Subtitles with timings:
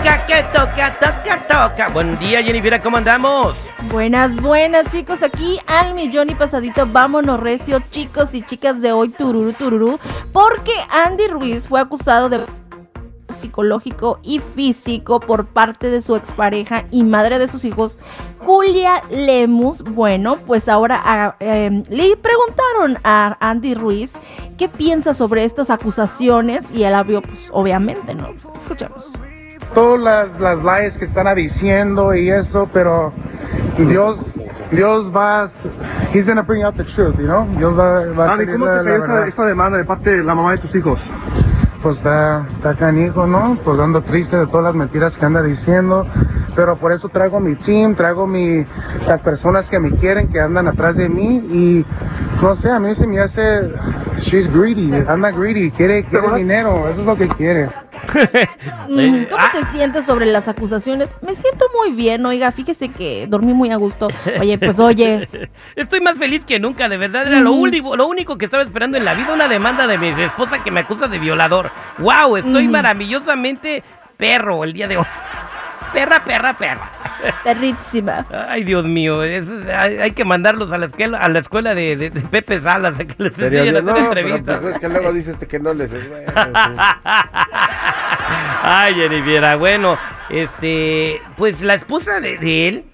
[0.00, 1.88] Música que toca, toca, toca.
[1.88, 3.56] Buen día, Jennifer, ¿cómo andamos?
[3.90, 9.10] Buenas, buenas chicos, aquí al millón y pasadito, vámonos recio chicos y chicas de hoy,
[9.10, 9.98] tururú, tururú,
[10.32, 12.46] porque Andy Ruiz fue acusado de
[13.40, 17.98] psicológico y físico por parte de su expareja y madre de sus hijos,
[18.40, 19.82] Julia Lemus.
[19.82, 24.12] Bueno, pues ahora ah, em, le preguntaron a Andy Ruiz
[24.58, 28.32] qué piensa sobre estas acusaciones y él abrió, pues obviamente, ¿no?
[28.32, 29.10] Pues, escuchemos
[29.74, 33.12] todas las, las lies que están diciendo y eso, pero
[33.78, 34.18] Dios,
[34.70, 35.48] Dios va,
[36.12, 37.46] He's gonna bring out the truth, you know?
[37.56, 40.52] Dios va, va a Andy, ¿cómo te cayó esta, demanda de parte de la mamá
[40.52, 41.00] de tus hijos?
[41.82, 43.56] Pues está, está canijo, ¿no?
[43.64, 46.06] Pues ando triste de todas las mentiras que anda diciendo,
[46.54, 48.66] pero por eso traigo mi team, traigo mi,
[49.06, 51.86] las personas que me quieren, que andan atrás de mí y
[52.42, 53.70] no sé, a mí se me hace,
[54.18, 57.68] she's greedy, anda greedy, quiere, quiere dinero, eso es lo que quiere.
[58.88, 59.50] Mm, Eh, ¿Cómo ah.
[59.52, 61.08] te sientes sobre las acusaciones?
[61.22, 64.08] Me siento muy bien, oiga, fíjese que dormí muy a gusto.
[64.40, 65.28] Oye, pues oye,
[65.76, 67.26] Estoy más feliz que nunca, de verdad.
[67.26, 70.08] Era lo, único, lo único que estaba esperando en la vida, una demanda de mi
[70.08, 71.70] esposa que me acusa de violador.
[71.98, 72.36] ¡Wow!
[72.38, 73.82] Estoy maravillosamente
[74.16, 75.06] perro el día de hoy.
[75.92, 76.90] Perra, perra, perra.
[77.44, 78.26] Perrísima.
[78.48, 79.44] Ay, Dios mío, es-
[79.74, 82.94] hay, hay que mandarlos a la escuela, a la escuela de, de- de Pepe Salas,
[82.98, 84.64] a que les enseñen a hacer entrevistas.
[84.64, 86.32] es que luego dices que no les es bueno,
[88.62, 89.98] Ay, Jennifer, bueno,
[90.28, 92.84] este, pues la esposa de, de él,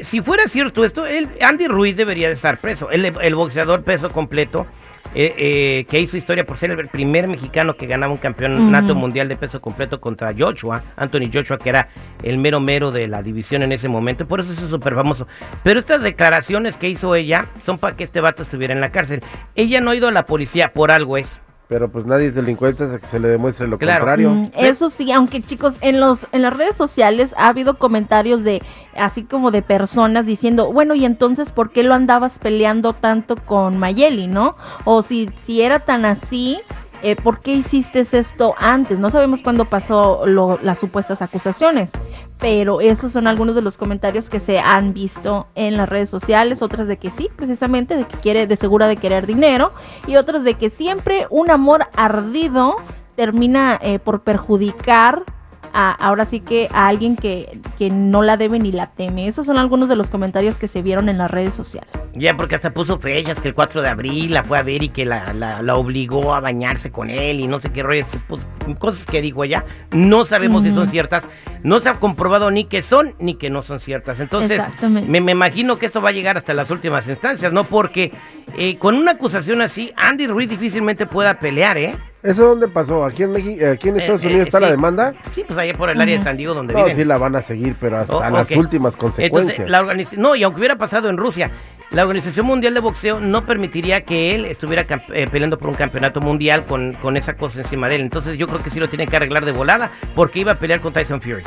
[0.00, 2.90] si fuera cierto esto, él, Andy Ruiz debería de estar preso.
[2.90, 4.66] El, el boxeador peso completo,
[5.14, 9.28] eh, eh, que hizo historia por ser el primer mexicano que ganaba un campeonato mundial
[9.28, 11.88] de peso completo contra Joshua, Anthony Joshua, que era
[12.22, 14.26] el mero mero de la división en ese momento.
[14.26, 15.26] Por eso es súper famoso.
[15.64, 19.22] Pero estas declaraciones que hizo ella son para que este vato estuviera en la cárcel.
[19.54, 21.28] Ella no ha ido a la policía, por algo es.
[21.70, 24.00] Pero pues nadie es delincuente hasta que se le demuestre lo Claro.
[24.00, 24.30] contrario.
[24.30, 28.60] Mm, eso sí, aunque chicos, en los en las redes sociales ha habido comentarios de
[28.96, 33.78] así como de personas diciendo, bueno, y entonces ¿por qué lo andabas peleando tanto con
[33.78, 34.56] Mayeli, no?
[34.84, 36.58] O si si era tan así,
[37.02, 38.98] eh, ¿por qué hiciste esto antes?
[38.98, 41.90] No sabemos cuándo pasó lo- las supuestas acusaciones,
[42.38, 46.62] pero esos son algunos de los comentarios que se han visto en las redes sociales,
[46.62, 49.72] otras de que sí, precisamente de que quiere de segura de querer dinero
[50.06, 52.76] y otras de que siempre un amor ardido
[53.16, 55.24] termina eh, por perjudicar
[55.72, 59.28] a, ahora sí que a alguien que, que no la debe ni la teme.
[59.28, 61.90] Esos son algunos de los comentarios que se vieron en las redes sociales.
[62.14, 64.88] Ya, porque hasta puso fechas que el 4 de abril la fue a ver y
[64.88, 68.46] que la, la, la obligó a bañarse con él y no sé qué rollo, pues,
[68.78, 69.64] cosas que dijo ella.
[69.92, 71.24] No sabemos si son ciertas.
[71.62, 74.18] No se ha comprobado ni que son ni que no son ciertas.
[74.18, 77.64] Entonces, me, me imagino que esto va a llegar hasta las últimas instancias, ¿no?
[77.64, 78.12] Porque
[78.56, 81.96] eh, con una acusación así, Andy Ruiz difícilmente pueda pelear, ¿eh?
[82.22, 83.04] ¿Eso dónde pasó?
[83.06, 85.14] ¿Aquí en México, aquí en Estados Eh, Unidos eh, está la demanda?
[85.32, 86.22] Sí, pues allá por el área de.
[86.24, 86.94] San Diego donde No, viven.
[86.94, 89.58] sí la van a seguir, pero hasta Oh, las últimas consecuencias.
[89.58, 91.50] Entonces, la organiz- no, y aunque hubiera pasado en Rusia,
[91.92, 94.84] la Organización Mundial de Boxeo no permitiría que él estuviera
[95.14, 98.02] eh, peleando por un campeonato mundial con, con esa cosa encima de él.
[98.02, 100.80] Entonces yo creo que sí lo tiene que arreglar de volada porque iba a pelear
[100.82, 101.42] con Tyson Fury.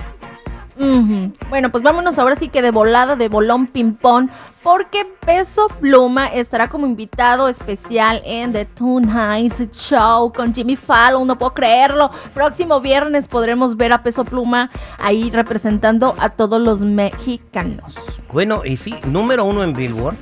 [1.50, 4.30] Bueno, pues vámonos ahora sí que de volada, de bolón ping-pong,
[4.64, 11.38] porque Peso Pluma estará como invitado especial en The Tonight Show con Jimmy Fallon, no
[11.38, 12.10] puedo creerlo.
[12.34, 17.96] Próximo viernes podremos ver a Peso Pluma ahí representando a todos los mexicanos.
[18.32, 20.16] Bueno, y sí, número uno en Billboard.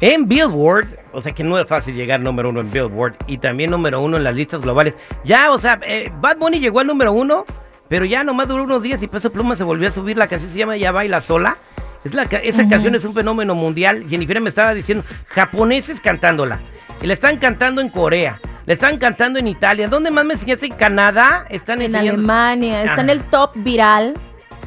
[0.00, 3.70] En Billboard, o sea que no es fácil llegar número uno en Billboard y también
[3.70, 4.94] número uno en las listas globales.
[5.24, 7.46] Ya, o sea, eh, Bad Bunny llegó al número uno,
[7.88, 10.16] pero ya nomás duró unos días y Peso Pluma se volvió a subir.
[10.16, 11.56] La canción se llama Ya Baila Sola.
[12.04, 14.04] Es la, esa canción es un fenómeno mundial.
[14.08, 16.60] Jennifer me estaba diciendo, japoneses cantándola.
[17.02, 18.38] Y la están cantando en Corea.
[18.64, 19.88] La están cantando en Italia.
[19.88, 20.66] ¿Dónde más me enseñaste?
[20.66, 21.44] En Canadá.
[21.50, 24.14] Están En enseñando- Alemania, está en el top viral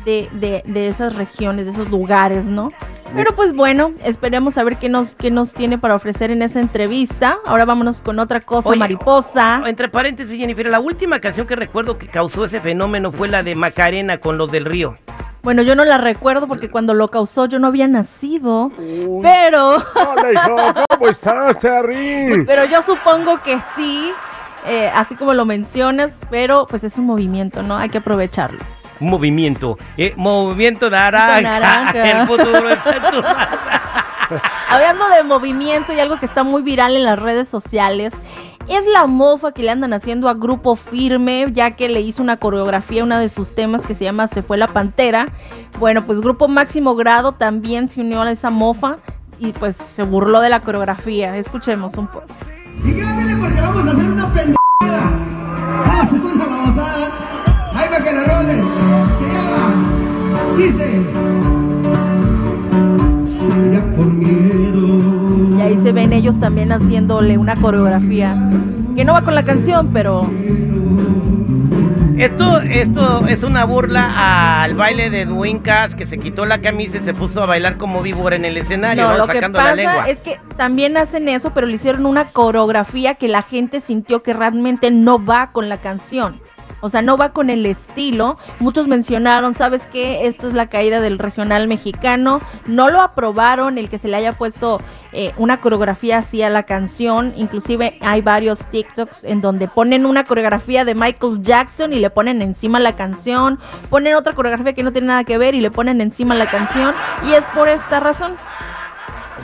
[0.05, 2.71] de, de, de esas regiones, de esos lugares, ¿no?
[3.15, 6.59] Pero pues bueno, esperemos a ver qué nos, qué nos tiene para ofrecer en esa
[6.59, 7.37] entrevista.
[7.45, 9.63] Ahora vámonos con otra cosa, Oye, mariposa.
[9.65, 13.55] Entre paréntesis, Jennifer, la última canción que recuerdo que causó ese fenómeno fue la de
[13.55, 14.95] Macarena con los del río.
[15.41, 18.71] Bueno, yo no la recuerdo porque cuando lo causó yo no había nacido,
[19.23, 20.57] pero, Hola, hijo,
[20.89, 22.43] ¿cómo estás, Terry?
[22.47, 24.11] pero yo supongo que sí,
[24.67, 27.77] eh, así como lo mencionas, pero pues es un movimiento, ¿no?
[27.77, 28.59] Hay que aprovecharlo.
[28.99, 29.77] Un movimiento.
[29.97, 31.41] Eh, movimiento naranja.
[31.41, 32.21] naranja.
[32.21, 33.03] El futuro está en.
[34.69, 38.13] Hablando de movimiento y algo que está muy viral en las redes sociales,
[38.67, 42.37] es la mofa que le andan haciendo a Grupo Firme, ya que le hizo una
[42.37, 45.29] coreografía a uno de sus temas que se llama Se fue la pantera.
[45.79, 48.97] Bueno, pues Grupo Máximo Grado también se unió a esa mofa
[49.39, 51.35] y pues se burló de la coreografía.
[51.35, 52.27] Escuchemos un poco.
[52.83, 55.11] Y porque vamos a hacer una pendejada.
[55.85, 56.58] Vamos a hacer una
[60.59, 60.89] Dice.
[63.25, 65.57] Será por miedo.
[65.57, 68.35] Y ahí se ven ellos también haciéndole una coreografía
[68.93, 70.29] que no va con la canción, pero
[72.17, 76.97] Esto, esto es una burla al baile de Edwin Cass que se quitó la camisa
[76.97, 79.17] y se puso a bailar como víbora en el escenario, no, ¿no?
[79.19, 79.95] lo que sacando la lengua.
[79.95, 84.21] pasa es que también hacen eso, pero le hicieron una coreografía que la gente sintió
[84.21, 86.41] que realmente no va con la canción.
[86.81, 88.37] O sea, no va con el estilo.
[88.59, 90.27] Muchos mencionaron, ¿sabes qué?
[90.27, 92.41] Esto es la caída del regional mexicano.
[92.65, 94.81] No lo aprobaron el que se le haya puesto
[95.11, 97.33] eh, una coreografía así a la canción.
[97.35, 102.41] Inclusive hay varios TikToks en donde ponen una coreografía de Michael Jackson y le ponen
[102.41, 103.59] encima la canción.
[103.89, 106.93] Ponen otra coreografía que no tiene nada que ver y le ponen encima la canción.
[107.27, 108.35] Y es por esta razón.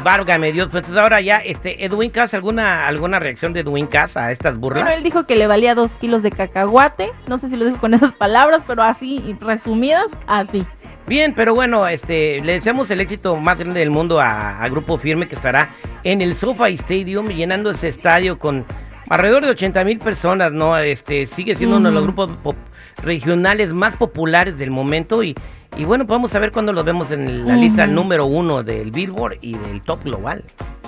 [0.04, 4.32] Válgame Dios, pues ahora ya, este, Edwin Cass, ¿alguna, alguna reacción de Edwin Cass a
[4.32, 4.84] estas burlas?
[4.84, 7.12] Bueno, él dijo que le valía dos kilos de cacahuate.
[7.28, 10.66] No sé si lo dijo con esas palabras, pero así, resumidas, así.
[11.08, 14.98] Bien, pero bueno, este, le deseamos el éxito más grande del mundo a, a Grupo
[14.98, 15.70] Firme que estará
[16.04, 18.66] en el SoFi Stadium llenando ese estadio con
[19.10, 20.78] alrededor de 80 mil personas, ¿no?
[20.78, 22.30] Este, sigue siendo uno de los grupos
[22.98, 25.36] regionales más populares del momento y,
[25.78, 29.38] y bueno, vamos a ver cuándo lo vemos en la lista número uno del Billboard
[29.42, 30.44] y del top global.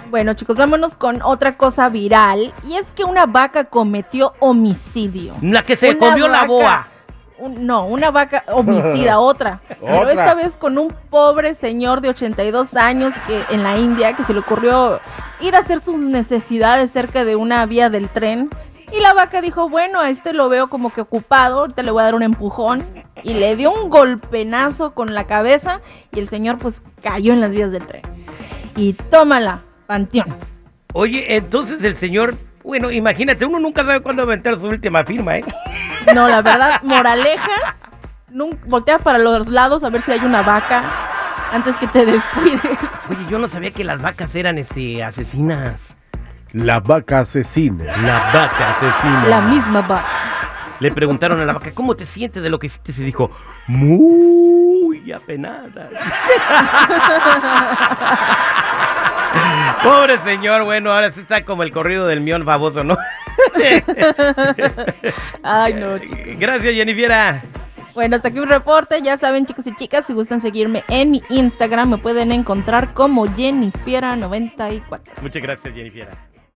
[0.10, 2.54] Bueno, chicos, vámonos con otra cosa viral.
[2.66, 5.34] Y es que una vaca cometió homicidio.
[5.42, 6.88] La que se Una comió la vaca- boa.
[7.40, 9.60] un- no, una vaca homicida, otra.
[9.68, 10.10] Pero Otra.
[10.12, 14.34] esta vez con un pobre señor de 82 años que en la India que se
[14.34, 15.02] le ocurrió
[15.42, 18.50] ir a hacer sus necesidades cerca de una vía del tren.
[18.92, 22.02] Y la vaca dijo, bueno, a este lo veo como que ocupado, ahorita le voy
[22.02, 22.86] a dar un empujón.
[23.24, 25.82] Y le dio un golpenazo con la cabeza
[26.14, 28.02] y el señor pues cayó en las vías del tren.
[28.76, 30.38] Y tómala, panteón.
[30.94, 35.04] Oye, entonces el señor, bueno, imagínate, uno nunca sabe cuándo va a meter su última
[35.04, 35.46] firma, ¿eh?
[36.16, 37.76] No, la verdad, moraleja,
[38.32, 40.82] nun- voltea para los lados a ver si hay una vaca
[41.52, 42.77] antes que te descuides.
[43.30, 45.76] Yo no sabía que las vacas eran, este, asesinas.
[46.54, 47.98] La vaca asesina.
[47.98, 49.26] La vaca asesina.
[49.28, 50.06] La misma vaca.
[50.80, 52.94] Le preguntaron a la vaca, ¿cómo te sientes de lo que hiciste?
[52.94, 53.32] Se dijo,
[53.68, 55.90] muy apenada.
[59.84, 62.98] Pobre señor, bueno, ahora sí está como el corrido del mión famoso, ¿no?
[65.44, 66.40] Ay, no, chicos.
[66.40, 67.42] Gracias, Jennifer.
[67.98, 69.02] Bueno, hasta aquí un reporte.
[69.02, 73.26] Ya saben, chicos y chicas, si gustan seguirme en mi Instagram, me pueden encontrar como
[73.26, 75.00] Jennifiera94.
[75.20, 76.08] Muchas gracias, Jennifer.